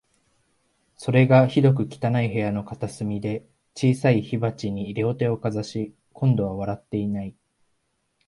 [0.97, 7.35] それが、ひどく汚い部屋の片隅で、小さい火鉢に両手をかざし、今度は笑っていない